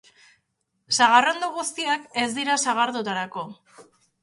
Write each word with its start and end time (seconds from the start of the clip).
Sagarrondo 0.99 1.51
guztiak 1.59 2.09
ez 2.23 2.25
dira 2.41 2.57
sagardotarako. 2.67 3.47